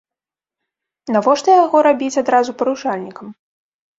Навошта 1.15 1.49
яго 1.65 1.77
рабіць 1.87 2.19
адразу 2.23 2.51
парушальнікам? 2.61 3.27